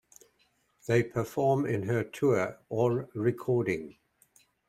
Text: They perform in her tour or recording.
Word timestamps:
They 0.87 1.03
perform 1.03 1.67
in 1.67 1.83
her 1.83 2.03
tour 2.03 2.57
or 2.69 3.07
recording. 3.13 3.99